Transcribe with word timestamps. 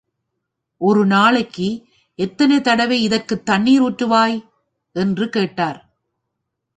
ஒரு 0.77 1.05
நாளைக்கு 1.05 1.85
எத்தனை 2.15 2.61
தடவை 2.61 3.03
இதற்குத் 3.03 3.49
தண்ணிர் 3.49 3.81
ஊற்றுவாய்? 3.81 4.45
என்று 4.93 5.29
கேட்டார். 5.29 5.95